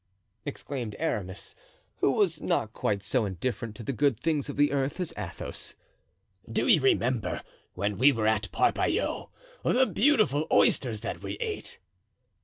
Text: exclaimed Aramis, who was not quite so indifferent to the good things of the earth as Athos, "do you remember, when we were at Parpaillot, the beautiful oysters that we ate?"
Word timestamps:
exclaimed 0.47 0.95
Aramis, 0.97 1.53
who 1.97 2.09
was 2.09 2.41
not 2.41 2.73
quite 2.73 3.03
so 3.03 3.23
indifferent 3.23 3.75
to 3.75 3.83
the 3.83 3.93
good 3.93 4.19
things 4.19 4.49
of 4.49 4.55
the 4.55 4.71
earth 4.71 4.99
as 4.99 5.13
Athos, 5.15 5.75
"do 6.51 6.65
you 6.65 6.81
remember, 6.81 7.43
when 7.75 7.99
we 7.99 8.11
were 8.11 8.25
at 8.27 8.51
Parpaillot, 8.51 9.29
the 9.63 9.85
beautiful 9.85 10.47
oysters 10.51 11.01
that 11.01 11.21
we 11.21 11.33
ate?" 11.33 11.77